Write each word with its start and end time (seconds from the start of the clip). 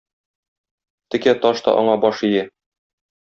Текә 1.15 1.35
таш 1.43 1.61
та 1.67 1.75
аңа 1.83 1.99
баш 2.07 2.23
ия. 2.31 2.47